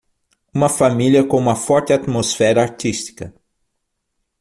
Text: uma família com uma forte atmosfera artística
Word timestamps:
uma 0.51 0.67
família 0.67 1.23
com 1.23 1.37
uma 1.37 1.55
forte 1.55 1.93
atmosfera 1.93 2.63
artística 2.63 3.35